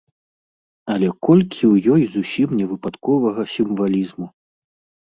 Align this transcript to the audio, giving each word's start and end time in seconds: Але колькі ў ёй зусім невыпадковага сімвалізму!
Але 0.93 1.07
колькі 1.27 1.63
ў 1.73 1.95
ёй 1.97 2.03
зусім 2.15 2.49
невыпадковага 2.63 3.41
сімвалізму! 3.59 4.27